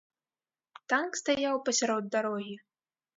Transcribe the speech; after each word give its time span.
Танк 0.93 1.13
стаяў 1.21 1.55
пасярод 1.67 2.03
дарогі. 2.17 2.55